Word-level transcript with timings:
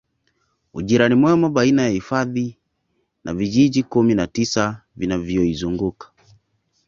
Ujirani 0.73 1.15
mwema 1.15 1.49
baina 1.49 1.81
ya 1.83 1.89
hifadhi 1.89 2.57
na 3.23 3.33
vijiji 3.33 3.83
Kumi 3.83 4.15
na 4.15 4.27
tisa 4.27 4.81
vinavyoizunguka 4.95 6.11